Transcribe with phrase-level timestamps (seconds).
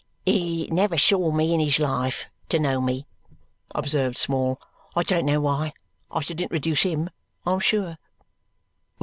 [0.25, 3.05] "He never saw me in his life to know me,"
[3.75, 4.59] observed Small;
[4.95, 5.73] "I don't know why
[6.09, 7.11] I should introduce HIM,
[7.45, 7.99] I am sure!"